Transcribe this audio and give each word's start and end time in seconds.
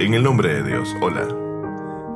En 0.00 0.12
el 0.12 0.24
nombre 0.24 0.52
de 0.52 0.64
Dios, 0.64 0.92
hola. 1.00 1.28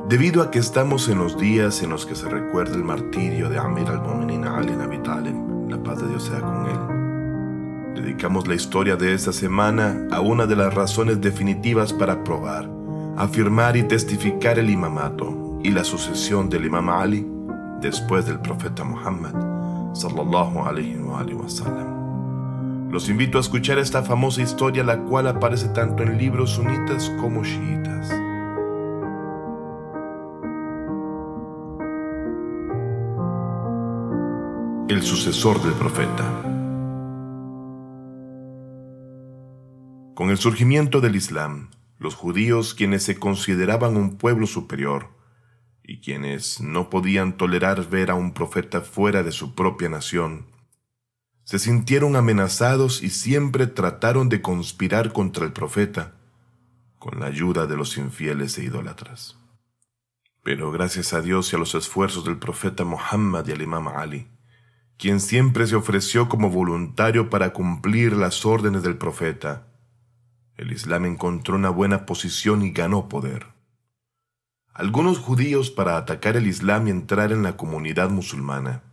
Debido 0.09 0.41
a 0.41 0.51
que 0.51 0.59
estamos 0.59 1.07
en 1.07 1.17
los 1.17 1.37
días 1.37 1.81
en 1.81 1.91
los 1.91 2.05
que 2.05 2.13
se 2.13 2.27
recuerda 2.27 2.75
el 2.75 2.83
martirio 2.83 3.47
de 3.47 3.57
Amir 3.57 3.87
al-Mu'minin 3.87 4.43
Ali 4.43 4.73
Abi 4.73 4.97
Talib, 4.97 5.33
la 5.69 5.81
paz 5.81 6.01
de 6.01 6.09
Dios 6.09 6.25
sea 6.25 6.41
con 6.41 6.65
él, 6.65 8.01
dedicamos 8.01 8.49
la 8.49 8.55
historia 8.55 8.97
de 8.97 9.13
esta 9.13 9.31
semana 9.31 10.07
a 10.11 10.19
una 10.19 10.45
de 10.45 10.57
las 10.57 10.73
razones 10.73 11.21
definitivas 11.21 11.93
para 11.93 12.21
probar, 12.21 12.69
afirmar 13.15 13.77
y 13.77 13.83
testificar 13.83 14.59
el 14.59 14.69
imamato 14.69 15.57
y 15.63 15.71
la 15.71 15.85
sucesión 15.85 16.49
del 16.49 16.65
imam 16.65 16.89
Ali 16.89 17.25
después 17.79 18.25
del 18.25 18.41
profeta 18.41 18.83
Muhammad 18.83 19.33
sallallahu 19.93 20.65
alaihi 20.65 20.97
wa 20.97 21.47
sallam. 21.47 21.98
Los 22.91 23.07
invito 23.07 23.37
a 23.37 23.41
escuchar 23.41 23.77
esta 23.77 24.01
famosa 24.01 24.41
historia 24.41 24.83
la 24.83 24.97
cual 25.03 25.27
aparece 25.27 25.69
tanto 25.69 26.01
en 26.01 26.17
libros 26.17 26.51
sunitas 26.51 27.11
como 27.19 27.43
chiitas. 27.43 28.09
El 34.89 35.03
sucesor 35.03 35.61
del 35.61 35.73
profeta. 35.73 36.25
Con 40.15 40.31
el 40.31 40.37
surgimiento 40.37 40.99
del 40.99 41.15
Islam, 41.15 41.69
los 41.99 42.15
judíos, 42.15 42.73
quienes 42.73 43.03
se 43.03 43.19
consideraban 43.19 43.97
un 43.97 44.17
pueblo 44.17 44.47
superior 44.47 45.09
y 45.83 45.99
quienes 45.99 46.59
no 46.59 46.89
podían 46.89 47.37
tolerar 47.37 47.87
ver 47.87 48.09
a 48.09 48.15
un 48.15 48.33
profeta 48.33 48.81
fuera 48.81 49.21
de 49.21 49.31
su 49.31 49.53
propia 49.53 49.89
nación, 49.89 50.47
se 51.49 51.57
sintieron 51.57 52.15
amenazados 52.15 53.01
y 53.01 53.09
siempre 53.09 53.65
trataron 53.65 54.29
de 54.29 54.39
conspirar 54.39 55.11
contra 55.11 55.45
el 55.45 55.51
profeta, 55.51 56.13
con 56.99 57.19
la 57.19 57.25
ayuda 57.25 57.65
de 57.65 57.75
los 57.75 57.97
infieles 57.97 58.55
e 58.59 58.65
idólatras. 58.65 59.35
Pero 60.43 60.69
gracias 60.71 61.11
a 61.11 61.21
Dios 61.21 61.51
y 61.51 61.55
a 61.55 61.59
los 61.59 61.73
esfuerzos 61.73 62.23
del 62.23 62.37
profeta 62.37 62.83
Muhammad 62.83 63.47
y 63.47 63.53
al 63.53 63.63
imam 63.63 63.87
Ali, 63.87 64.27
quien 64.99 65.19
siempre 65.19 65.65
se 65.65 65.75
ofreció 65.75 66.29
como 66.29 66.51
voluntario 66.51 67.31
para 67.31 67.51
cumplir 67.51 68.13
las 68.13 68.45
órdenes 68.45 68.83
del 68.83 68.99
profeta, 68.99 69.65
el 70.55 70.71
Islam 70.71 71.05
encontró 71.05 71.55
una 71.55 71.71
buena 71.71 72.05
posición 72.05 72.61
y 72.61 72.69
ganó 72.69 73.09
poder. 73.09 73.47
Algunos 74.71 75.17
judíos 75.17 75.71
para 75.71 75.97
atacar 75.97 76.37
el 76.37 76.45
Islam 76.45 76.85
y 76.85 76.91
entrar 76.91 77.31
en 77.31 77.41
la 77.41 77.57
comunidad 77.57 78.11
musulmana 78.11 78.83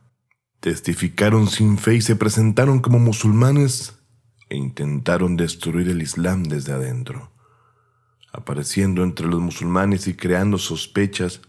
testificaron 0.67 1.47
sin 1.47 1.78
fe 1.78 1.95
y 1.95 2.00
se 2.03 2.17
presentaron 2.17 2.81
como 2.81 2.98
musulmanes 2.98 4.00
e 4.48 4.56
intentaron 4.56 5.36
destruir 5.36 5.89
el 5.89 6.03
Islam 6.03 6.42
desde 6.42 6.72
adentro, 6.72 7.31
apareciendo 8.33 9.05
entre 9.05 9.28
los 9.28 9.41
musulmanes 9.41 10.09
y 10.09 10.17
creando 10.17 10.59
sospechas, 10.59 11.41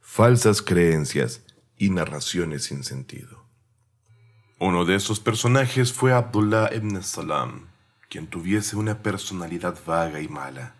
falsas 0.00 0.62
creencias 0.62 1.44
y 1.78 1.90
narraciones 1.90 2.64
sin 2.64 2.82
sentido. 2.82 3.44
Uno 4.58 4.84
de 4.84 4.96
esos 4.96 5.20
personajes 5.20 5.92
fue 5.92 6.12
Abdullah 6.12 6.74
ibn 6.74 7.00
Salam, 7.04 7.68
quien 8.10 8.26
tuviese 8.26 8.74
una 8.74 9.00
personalidad 9.00 9.78
vaga 9.86 10.20
y 10.20 10.26
mala 10.26 10.74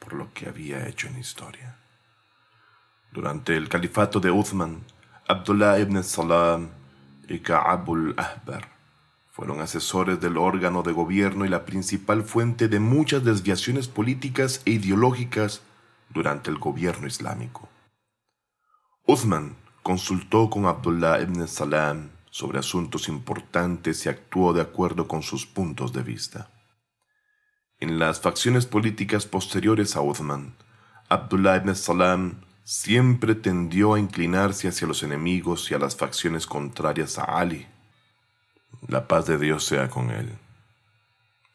por 0.00 0.14
lo 0.14 0.34
que 0.34 0.48
había 0.48 0.88
hecho 0.88 1.06
en 1.06 1.16
historia. 1.20 1.76
Durante 3.12 3.56
el 3.56 3.68
califato 3.68 4.18
de 4.18 4.32
Uthman, 4.32 4.82
Abdullah 5.28 5.78
ibn 5.78 6.02
Salam 6.02 6.77
y 7.28 7.40
Ka'abul 7.40 8.14
Ahbar 8.16 8.78
fueron 9.38 9.60
asesores 9.60 10.20
del 10.20 10.36
órgano 10.36 10.82
de 10.82 10.90
gobierno 10.90 11.44
y 11.44 11.48
la 11.48 11.64
principal 11.64 12.24
fuente 12.24 12.66
de 12.66 12.80
muchas 12.80 13.22
desviaciones 13.22 13.86
políticas 13.86 14.62
e 14.64 14.72
ideológicas 14.72 15.62
durante 16.10 16.50
el 16.50 16.58
gobierno 16.58 17.06
islámico. 17.06 17.68
Uthman 19.06 19.54
consultó 19.84 20.50
con 20.50 20.66
Abdullah 20.66 21.20
ibn 21.20 21.46
Salam 21.46 22.10
sobre 22.30 22.58
asuntos 22.58 23.08
importantes 23.08 24.04
y 24.04 24.08
actuó 24.08 24.52
de 24.52 24.62
acuerdo 24.62 25.06
con 25.06 25.22
sus 25.22 25.46
puntos 25.46 25.92
de 25.92 26.02
vista. 26.02 26.50
En 27.78 28.00
las 28.00 28.20
facciones 28.20 28.66
políticas 28.66 29.24
posteriores 29.26 29.94
a 29.94 30.00
Uthman, 30.00 30.56
Abdullah 31.08 31.58
ibn 31.58 31.76
Salam 31.76 32.40
siempre 32.68 33.34
tendió 33.34 33.94
a 33.94 33.98
inclinarse 33.98 34.68
hacia 34.68 34.86
los 34.86 35.02
enemigos 35.02 35.70
y 35.70 35.74
a 35.74 35.78
las 35.78 35.96
facciones 35.96 36.46
contrarias 36.46 37.18
a 37.18 37.24
Ali. 37.24 37.66
La 38.86 39.08
paz 39.08 39.24
de 39.24 39.38
Dios 39.38 39.64
sea 39.64 39.88
con 39.88 40.10
él. 40.10 40.28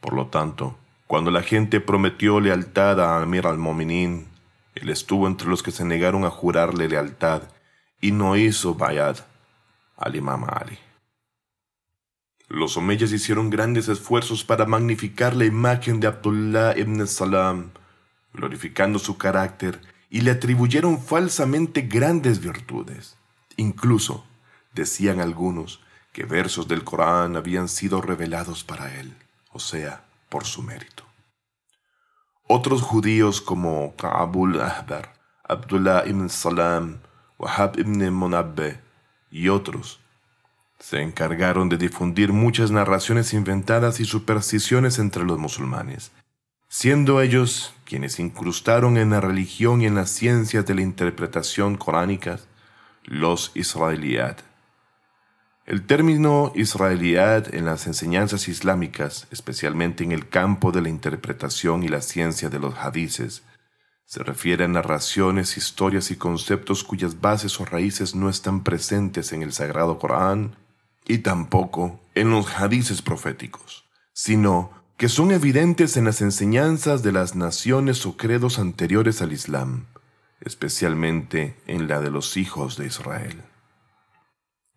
Por 0.02 0.14
lo 0.14 0.26
tanto, 0.26 0.76
cuando 1.06 1.30
la 1.30 1.44
gente 1.44 1.82
prometió 1.82 2.40
lealtad 2.40 3.00
a 3.00 3.22
Amir 3.22 3.46
al-Mominin, 3.46 4.28
él 4.74 4.90
estuvo 4.90 5.28
entre 5.28 5.48
los 5.48 5.62
que 5.62 5.70
se 5.70 5.86
negaron 5.86 6.26
a 6.26 6.32
jurarle 6.32 6.90
lealtad 6.90 7.44
y 8.02 8.12
no 8.12 8.36
hizo 8.36 8.74
bayad 8.74 9.18
al 9.98 10.16
imam 10.16 10.46
Ali. 10.46 10.80
Los 12.48 12.76
omeyas 12.76 13.12
hicieron 13.12 13.52
grandes 13.52 13.88
esfuerzos 13.88 14.44
para 14.44 14.66
magnificar 14.66 15.36
la 15.36 15.46
imagen 15.46 16.00
de 16.00 16.08
Abdullah 16.08 16.76
ibn 16.76 17.06
Salam, 17.06 17.70
glorificando 18.34 18.98
su 18.98 19.16
carácter 19.20 19.93
y 20.14 20.22
le 20.22 20.30
atribuyeron 20.30 21.02
falsamente 21.02 21.82
grandes 21.82 22.40
virtudes. 22.40 23.18
Incluso, 23.58 24.24
decían 24.72 25.20
algunos, 25.20 25.80
que 26.12 26.24
versos 26.24 26.68
del 26.68 26.84
Corán 26.84 27.36
habían 27.36 27.68
sido 27.68 28.00
revelados 28.00 28.64
para 28.64 29.00
él, 29.00 29.18
o 29.52 29.58
sea, 29.58 30.04
por 30.30 30.46
su 30.46 30.62
mérito. 30.62 31.04
Otros 32.46 32.84
judíos 32.84 33.42
como 33.42 33.96
Ka'abul 33.96 34.62
Ahbar, 34.62 35.16
Abdullah 35.46 36.04
ibn 36.06 36.30
Salam, 36.30 37.00
Wahab 37.40 37.80
ibn 37.80 38.14
Monabbe 38.14 38.80
y 39.32 39.50
otros 39.50 40.00
se 40.78 41.02
encargaron 41.02 41.70
de 41.70 41.78
difundir 41.78 42.32
muchas 42.34 42.70
narraciones 42.70 43.34
inventadas 43.34 44.00
y 44.00 44.06
supersticiones 44.06 45.00
entre 45.00 45.24
los 45.24 45.40
musulmanes, 45.40 46.12
siendo 46.70 47.20
ellos 47.20 47.74
quienes 47.94 48.20
incrustaron 48.20 48.98
en 48.98 49.12
la 49.12 49.22
religión 49.22 49.84
y 49.84 49.86
en 49.86 49.94
las 49.94 50.10
ciencias 50.10 50.66
de 50.66 50.74
la 50.74 50.82
interpretación 50.82 51.78
coránica 51.78 52.40
los 53.04 53.52
israelíat. 53.54 54.42
El 55.68 55.86
término 55.86 56.52
israelíat 56.56 57.54
en 57.54 57.66
las 57.66 57.86
enseñanzas 57.86 58.48
islámicas, 58.48 59.28
especialmente 59.30 60.04
en 60.04 60.12
el 60.12 60.28
campo 60.28 60.72
de 60.72 60.82
la 60.82 60.90
interpretación 60.90 61.84
y 61.84 61.88
la 61.88 62.02
ciencia 62.02 62.50
de 62.50 62.58
los 62.58 62.74
hadices, 62.80 63.44
se 64.08 64.24
refiere 64.24 64.64
a 64.64 64.68
narraciones, 64.68 65.56
historias 65.56 66.10
y 66.10 66.16
conceptos 66.16 66.84
cuyas 66.84 67.22
bases 67.22 67.60
o 67.60 67.66
raíces 67.66 68.16
no 68.16 68.28
están 68.28 68.64
presentes 68.64 69.34
en 69.34 69.44
el 69.44 69.54
Sagrado 69.54 70.00
Corán 70.00 70.56
y 71.06 71.20
tampoco 71.20 72.00
en 72.16 72.32
los 72.32 72.60
hadices 72.60 73.04
proféticos, 73.04 73.86
sino 74.14 74.83
que 75.04 75.10
son 75.10 75.32
evidentes 75.32 75.98
en 75.98 76.06
las 76.06 76.22
enseñanzas 76.22 77.04
de 77.04 77.12
las 77.12 77.36
naciones 77.36 78.06
o 78.06 78.16
credos 78.16 78.58
anteriores 78.58 79.22
al 79.22 79.34
Islam, 79.34 79.88
especialmente 80.40 81.58
en 81.68 81.90
la 81.90 82.00
de 82.00 82.10
los 82.10 82.38
hijos 82.38 82.78
de 82.78 82.86
Israel. 82.86 83.42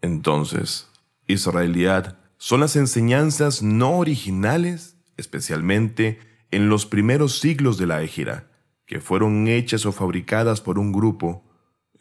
Entonces, 0.00 0.88
Israeliad 1.28 2.16
son 2.38 2.58
las 2.58 2.74
enseñanzas 2.74 3.62
no 3.62 3.98
originales, 3.98 4.96
especialmente 5.16 6.18
en 6.50 6.68
los 6.68 6.86
primeros 6.86 7.38
siglos 7.38 7.78
de 7.78 7.86
la 7.86 8.02
Égira, 8.02 8.50
que 8.84 8.98
fueron 8.98 9.46
hechas 9.46 9.86
o 9.86 9.92
fabricadas 9.92 10.60
por 10.60 10.80
un 10.80 10.90
grupo, 10.90 11.44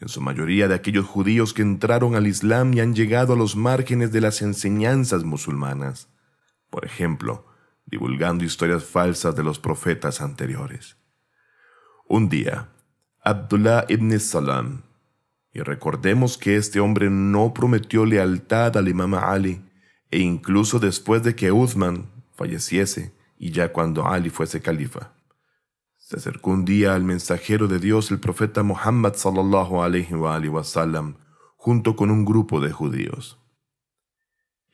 en 0.00 0.08
su 0.08 0.20
mayoría 0.20 0.66
de 0.66 0.74
aquellos 0.74 1.06
judíos 1.06 1.54
que 1.54 1.62
entraron 1.62 2.16
al 2.16 2.26
Islam 2.26 2.74
y 2.74 2.80
han 2.80 2.92
llegado 2.92 3.34
a 3.34 3.36
los 3.36 3.54
márgenes 3.54 4.10
de 4.10 4.20
las 4.20 4.42
enseñanzas 4.42 5.22
musulmanas. 5.22 6.08
Por 6.70 6.84
ejemplo, 6.84 7.46
divulgando 7.86 8.44
historias 8.44 8.84
falsas 8.84 9.34
de 9.34 9.42
los 9.42 9.58
profetas 9.58 10.20
anteriores. 10.20 10.96
Un 12.08 12.28
día, 12.28 12.68
Abdullah 13.22 13.86
ibn 13.88 14.18
Salam, 14.20 14.82
y 15.52 15.60
recordemos 15.60 16.36
que 16.36 16.56
este 16.56 16.80
hombre 16.80 17.08
no 17.08 17.54
prometió 17.54 18.04
lealtad 18.04 18.76
al 18.76 18.88
imam 18.88 19.14
Ali, 19.14 19.64
e 20.10 20.18
incluso 20.18 20.78
después 20.78 21.22
de 21.22 21.34
que 21.34 21.50
Uthman 21.50 22.10
falleciese 22.34 23.14
y 23.38 23.50
ya 23.50 23.72
cuando 23.72 24.06
Ali 24.06 24.30
fuese 24.30 24.60
califa. 24.60 25.12
Se 25.96 26.16
acercó 26.16 26.50
un 26.50 26.64
día 26.64 26.94
al 26.94 27.02
mensajero 27.02 27.66
de 27.66 27.78
Dios, 27.78 28.10
el 28.10 28.20
profeta 28.20 28.62
Muhammad 28.62 29.14
sallallahu 29.14 29.82
alaihi 29.82 30.14
wa 30.14 30.40
junto 31.56 31.96
con 31.96 32.10
un 32.10 32.24
grupo 32.24 32.60
de 32.60 32.70
judíos. 32.70 33.38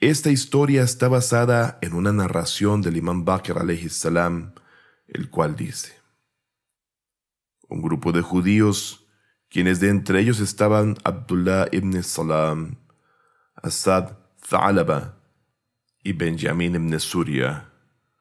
Esta 0.03 0.31
historia 0.31 0.83
está 0.83 1.07
basada 1.07 1.79
en 1.81 1.93
una 1.93 2.13
narración 2.13 2.83
del 2.83 2.97
imam 2.97 3.25
Bakr 3.25 3.55
salam, 3.89 4.53
el 5.07 5.31
cual 5.31 5.55
dice, 5.55 5.97
un 7.69 7.83
grupo 7.83 8.11
de 8.11 8.21
judíos, 8.21 9.07
quienes 9.49 9.79
de 9.79 9.91
entre 9.91 10.19
ellos 10.19 10.41
estaban 10.41 10.97
Abdullah 11.05 11.69
ibn 11.71 12.03
Salam, 12.03 12.79
Asad 13.55 14.19
Tha'alaba 14.49 15.19
y 16.03 16.15
Benjamin 16.15 16.75
ibn 16.75 16.99
Surya, 16.99 17.71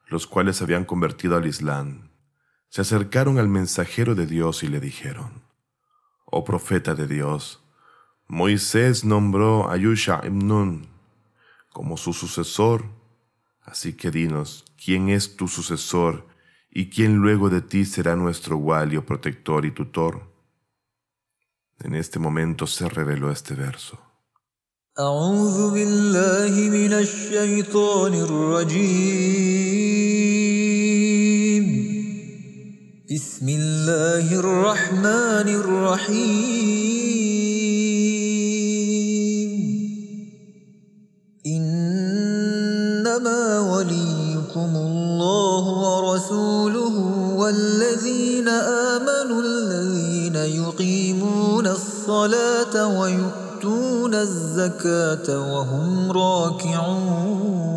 los 0.06 0.28
cuales 0.28 0.62
habían 0.62 0.84
convertido 0.84 1.36
al 1.36 1.46
Islam, 1.46 2.12
se 2.68 2.82
acercaron 2.82 3.40
al 3.40 3.48
mensajero 3.48 4.14
de 4.14 4.26
Dios 4.26 4.62
y 4.62 4.68
le 4.68 4.78
dijeron, 4.78 5.42
Oh 6.26 6.44
profeta 6.44 6.94
de 6.94 7.08
Dios, 7.08 7.60
Moisés 8.28 9.04
nombró 9.04 9.68
a 9.68 9.76
Yusha 9.76 10.20
ibn 10.24 10.46
Nun 10.46 10.91
como 11.71 11.97
su 11.97 12.13
sucesor, 12.13 12.85
así 13.61 13.93
que 13.93 14.11
dinos, 14.11 14.65
¿quién 14.83 15.09
es 15.09 15.35
tu 15.35 15.47
sucesor 15.47 16.27
y 16.69 16.89
quién 16.89 17.17
luego 17.17 17.49
de 17.49 17.61
ti 17.61 17.85
será 17.85 18.15
nuestro 18.15 18.57
walio, 18.57 19.05
protector 19.05 19.65
y 19.65 19.71
tutor? 19.71 20.33
En 21.79 21.95
este 21.95 22.19
momento 22.19 22.65
se 22.67 22.89
reveló 22.89 23.31
este 23.31 23.53
verso. 23.53 23.99
بسم 33.09 33.49
الله 33.49 34.39
الرحمن 34.39 35.47
الرحيم 35.47 36.90
الله 45.51 45.65
ورسوله 45.85 46.95
والذين 47.35 48.47
آمنوا 48.47 49.41
الذين 49.41 50.35
يقيمون 50.35 51.67
الصلاة 51.67 52.99
ويؤتون 52.99 54.13
الزكاة 54.15 55.27
وهم 55.51 56.11
راكعون 56.11 57.67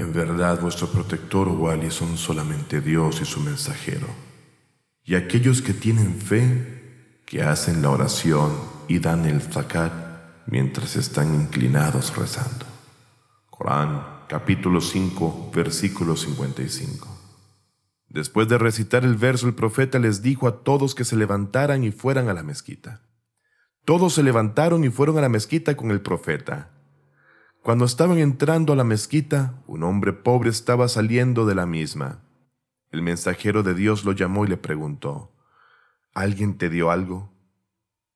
En 0.00 0.12
verdad, 0.12 0.60
vuestro 0.60 0.86
protector 0.86 1.48
Wali 1.48 1.90
son 1.90 2.16
solamente 2.16 2.80
Dios 2.80 3.20
y 3.20 3.24
su 3.24 3.40
mensajero, 3.40 4.08
y 5.04 5.14
aquellos 5.16 5.60
que 5.60 5.74
tienen 5.74 6.20
fe, 6.20 6.44
que 7.26 7.42
hacen 7.42 7.82
la 7.82 7.90
oración 7.90 8.50
y 8.88 9.00
dan 9.00 9.26
el 9.26 9.40
zakat 9.42 9.92
mientras 10.46 10.96
están 10.96 11.34
inclinados 11.34 12.16
rezando. 12.16 12.71
Corán, 13.55 14.25
capítulo 14.27 14.81
5, 14.81 15.51
versículo 15.53 16.15
55. 16.15 17.07
Después 18.09 18.47
de 18.47 18.57
recitar 18.57 19.03
el 19.05 19.13
verso, 19.13 19.47
el 19.47 19.53
profeta 19.53 19.99
les 19.99 20.23
dijo 20.23 20.47
a 20.47 20.63
todos 20.63 20.95
que 20.95 21.05
se 21.05 21.15
levantaran 21.15 21.83
y 21.83 21.91
fueran 21.91 22.29
a 22.29 22.33
la 22.33 22.41
mezquita. 22.41 23.03
Todos 23.85 24.15
se 24.15 24.23
levantaron 24.23 24.83
y 24.83 24.89
fueron 24.89 25.19
a 25.19 25.21
la 25.21 25.29
mezquita 25.29 25.77
con 25.77 25.91
el 25.91 26.01
profeta. 26.01 26.71
Cuando 27.61 27.85
estaban 27.85 28.17
entrando 28.17 28.73
a 28.73 28.75
la 28.75 28.83
mezquita, 28.83 29.61
un 29.67 29.83
hombre 29.83 30.13
pobre 30.13 30.49
estaba 30.49 30.87
saliendo 30.87 31.45
de 31.45 31.53
la 31.53 31.67
misma. 31.67 32.23
El 32.89 33.03
mensajero 33.03 33.61
de 33.61 33.75
Dios 33.75 34.03
lo 34.03 34.13
llamó 34.13 34.45
y 34.45 34.47
le 34.47 34.57
preguntó, 34.57 35.31
¿Alguien 36.15 36.57
te 36.57 36.71
dio 36.71 36.89
algo? 36.89 37.31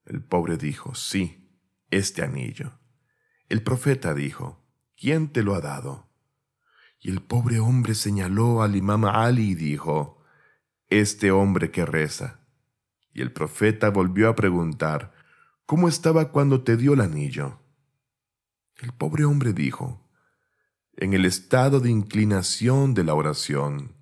El 0.03 0.23
pobre 0.23 0.57
dijo, 0.57 0.95
sí, 0.95 1.47
este 1.91 2.23
anillo. 2.23 2.71
El 3.49 3.61
profeta 3.61 4.15
dijo, 4.15 4.66
¿quién 4.97 5.31
te 5.31 5.43
lo 5.43 5.55
ha 5.55 5.61
dado? 5.61 6.09
Y 6.99 7.11
el 7.11 7.21
pobre 7.21 7.59
hombre 7.59 7.95
señaló 7.95 8.61
al 8.61 8.75
imam 8.75 9.05
Ali 9.05 9.51
y 9.51 9.55
dijo, 9.55 10.23
este 10.89 11.31
hombre 11.31 11.71
que 11.71 11.85
reza. 11.85 12.41
Y 13.13 13.21
el 13.21 13.31
profeta 13.31 13.89
volvió 13.89 14.29
a 14.29 14.35
preguntar, 14.35 15.13
¿cómo 15.65 15.87
estaba 15.87 16.31
cuando 16.31 16.63
te 16.63 16.75
dio 16.75 16.93
el 16.93 17.01
anillo? 17.01 17.59
El 18.77 18.91
pobre 18.91 19.25
hombre 19.25 19.53
dijo, 19.53 20.07
en 20.95 21.13
el 21.13 21.25
estado 21.25 21.79
de 21.79 21.89
inclinación 21.89 22.93
de 22.93 23.03
la 23.03 23.13
oración. 23.13 23.95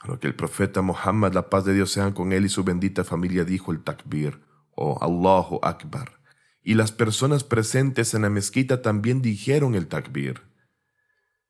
A 0.00 0.08
lo 0.08 0.18
que 0.18 0.26
el 0.26 0.34
profeta 0.34 0.82
Muhammad, 0.82 1.32
la 1.32 1.48
paz 1.48 1.64
de 1.64 1.74
Dios 1.74 1.92
sea 1.92 2.12
con 2.12 2.32
él 2.32 2.44
y 2.44 2.48
su 2.48 2.64
bendita 2.64 3.04
familia, 3.04 3.44
dijo 3.44 3.72
el 3.72 3.82
takbir, 3.82 4.42
o 4.74 4.94
oh 4.94 5.02
Allahu 5.02 5.60
Akbar. 5.62 6.21
Y 6.62 6.74
las 6.74 6.92
personas 6.92 7.44
presentes 7.44 8.14
en 8.14 8.22
la 8.22 8.30
mezquita 8.30 8.82
también 8.82 9.20
dijeron 9.20 9.74
el 9.74 9.88
takbir. 9.88 10.42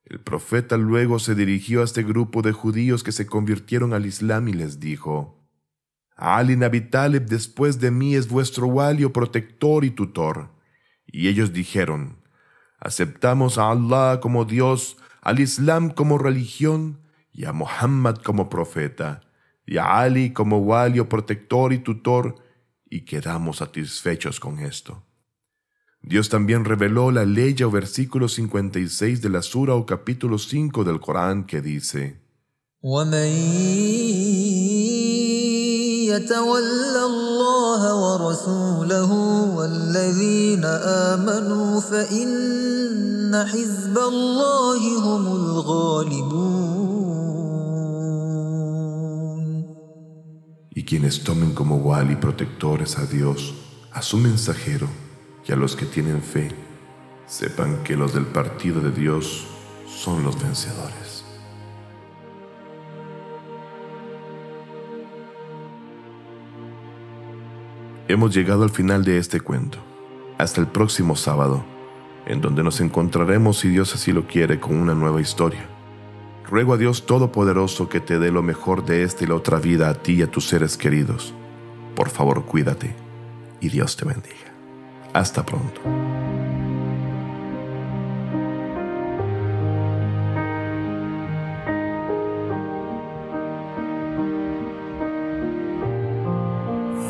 El 0.05 0.19
profeta 0.19 0.77
luego 0.77 1.19
se 1.19 1.35
dirigió 1.35 1.81
a 1.81 1.85
este 1.85 2.03
grupo 2.03 2.41
de 2.41 2.51
judíos 2.51 3.03
que 3.03 3.11
se 3.11 3.25
convirtieron 3.25 3.93
al 3.93 4.05
Islam 4.05 4.47
y 4.49 4.53
les 4.53 4.79
dijo, 4.79 5.43
Ali 6.15 6.55
Nabi 6.57 6.81
Talib 6.81 7.25
después 7.25 7.79
de 7.79 7.91
mí 7.91 8.15
es 8.15 8.27
vuestro 8.27 8.67
walio, 8.67 9.13
protector 9.13 9.85
y 9.85 9.91
tutor. 9.91 10.49
Y 11.05 11.27
ellos 11.27 11.53
dijeron, 11.53 12.21
aceptamos 12.79 13.57
a 13.57 13.71
Allah 13.71 14.19
como 14.19 14.45
Dios, 14.45 14.97
al 15.21 15.39
Islam 15.39 15.89
como 15.89 16.17
religión 16.17 16.99
y 17.31 17.45
a 17.45 17.53
Muhammad 17.53 18.17
como 18.17 18.49
profeta, 18.49 19.21
y 19.65 19.77
a 19.77 19.99
Ali 19.99 20.33
como 20.33 20.59
walio 20.59 21.07
protector 21.07 21.71
y 21.71 21.79
tutor, 21.79 22.43
y 22.93 23.05
quedamos 23.05 23.57
satisfechos 23.57 24.39
con 24.39 24.59
esto. 24.59 25.03
Dios 26.03 26.29
también 26.29 26.63
reveló 26.63 27.09
la 27.09 27.25
ley 27.25 27.55
o 27.63 27.71
versículo 27.71 28.27
56 28.27 29.19
de 29.19 29.29
la 29.29 29.41
Sura 29.41 29.73
o 29.73 29.87
capítulo 29.87 30.37
5 30.37 30.83
del 30.83 30.99
Corán 30.99 31.45
que 31.47 31.61
dice, 31.61 32.21
y 50.75 50.83
quienes 50.83 51.23
tomen 51.23 51.53
como 51.53 51.77
wali 51.77 52.15
protectores 52.15 52.97
a 52.97 53.05
Dios, 53.05 53.53
a 53.91 54.01
su 54.01 54.17
mensajero 54.17 54.87
y 55.47 55.51
a 55.51 55.55
los 55.55 55.75
que 55.75 55.85
tienen 55.85 56.21
fe, 56.21 56.51
sepan 57.27 57.83
que 57.83 57.95
los 57.95 58.13
del 58.13 58.25
partido 58.25 58.81
de 58.81 58.91
Dios 58.91 59.45
son 59.87 60.23
los 60.23 60.41
vencedores. 60.41 61.25
Hemos 68.07 68.33
llegado 68.35 68.63
al 68.63 68.69
final 68.69 69.03
de 69.03 69.17
este 69.17 69.39
cuento. 69.39 69.77
Hasta 70.37 70.59
el 70.59 70.67
próximo 70.67 71.15
sábado, 71.15 71.63
en 72.25 72.41
donde 72.41 72.63
nos 72.63 72.81
encontraremos, 72.81 73.59
si 73.59 73.69
Dios 73.69 73.93
así 73.95 74.11
lo 74.11 74.27
quiere, 74.27 74.59
con 74.59 74.75
una 74.75 74.93
nueva 74.93 75.21
historia. 75.21 75.72
Ruego 76.49 76.73
a 76.73 76.77
Dios 76.77 77.05
Todopoderoso 77.05 77.89
que 77.89 77.99
te 77.99 78.19
dé 78.19 78.31
lo 78.31 78.43
mejor 78.43 78.85
de 78.85 79.03
esta 79.03 79.23
y 79.23 79.27
la 79.27 79.35
otra 79.35 79.59
vida 79.59 79.89
a 79.89 79.93
ti 79.93 80.13
y 80.13 80.21
a 80.21 80.31
tus 80.31 80.47
seres 80.47 80.77
queridos. 80.77 81.33
Por 81.95 82.09
favor, 82.09 82.45
cuídate 82.45 82.95
y 83.59 83.69
Dios 83.69 83.95
te 83.95 84.05
bendiga. 84.05 84.35
Hasta 85.13 85.45
pronto. 85.45 85.81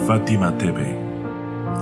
Fátima 0.05 0.55
TV. 0.57 0.95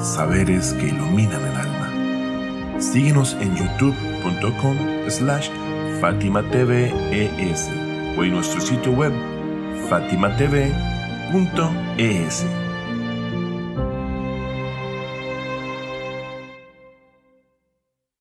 Saberes 0.01 0.73
que 0.73 0.87
iluminan 0.87 1.41
el 1.41 1.55
alma. 1.55 2.79
Síguenos 2.79 3.35
en 3.41 3.55
youtube.com 3.55 4.77
slash 5.09 5.49
Fátima 6.01 6.41
TV 6.49 6.91
ES 7.11 7.69
o 8.17 8.23
en 8.23 8.31
nuestro 8.31 8.59
sitio 8.59 8.91
web 8.91 9.13
fatimatv.es. 9.87 10.41